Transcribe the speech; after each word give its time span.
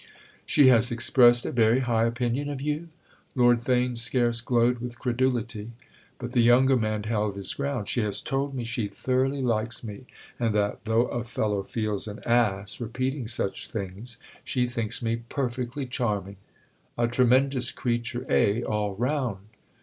"She 0.47 0.65
has 0.69 0.91
expressed 0.91 1.45
a 1.45 1.51
very 1.51 1.81
high 1.81 2.05
opinion 2.05 2.49
of 2.49 2.59
you?"—Lord 2.59 3.59
Theign 3.59 3.95
scarce 3.95 4.41
glowed 4.41 4.79
with 4.79 4.97
credulity. 4.97 5.73
But 6.17 6.31
the 6.31 6.41
younger 6.41 6.75
man 6.75 7.03
held 7.03 7.35
his 7.35 7.53
ground. 7.53 7.87
"She 7.87 8.01
has 8.01 8.19
told 8.19 8.55
me 8.55 8.63
she 8.63 8.87
thoroughly 8.87 9.43
likes 9.43 9.83
me 9.83 10.07
and 10.39 10.55
that—though 10.55 11.05
a 11.05 11.23
fellow 11.23 11.61
feels 11.61 12.07
an 12.07 12.19
ass 12.25 12.81
repeating 12.81 13.27
such 13.27 13.67
things—she 13.67 14.65
thinks 14.67 15.03
me 15.03 15.17
perfectly 15.17 15.85
charming." 15.85 16.37
"A 16.97 17.07
tremendous 17.07 17.71
creature, 17.71 18.25
eh, 18.27 18.63
all 18.63 18.95
round? 18.95 19.45